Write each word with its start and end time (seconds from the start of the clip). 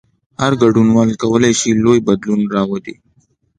هر 0.41 0.53
ګډونوال 0.61 1.09
کولای 1.21 1.53
شي 1.59 1.69
لوی 1.83 1.99
بدلون 2.07 2.41
راولي. 2.55 2.95